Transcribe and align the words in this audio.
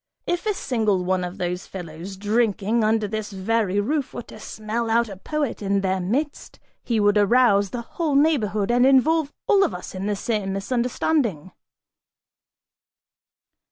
If 0.25 0.47
a 0.47 0.55
single 0.55 1.05
one 1.05 1.23
of 1.23 1.37
those 1.37 1.67
fellows 1.67 2.17
drinking 2.17 2.83
under 2.83 3.07
this 3.07 3.31
very 3.31 3.79
roof 3.79 4.15
were 4.15 4.23
to 4.23 4.39
smell 4.39 4.89
out 4.89 5.09
a 5.09 5.15
poet 5.15 5.61
in 5.61 5.81
their 5.81 5.99
midst, 5.99 6.57
he 6.81 6.99
would 6.99 7.19
arouse 7.19 7.69
the 7.69 7.83
whole 7.83 8.15
neighborhood 8.15 8.71
and 8.71 8.83
involve 8.83 9.31
all 9.45 9.63
of 9.63 9.75
us 9.75 9.93
in 9.93 10.07
the 10.07 10.15
same 10.15 10.53
misunderstanding!" 10.53 11.51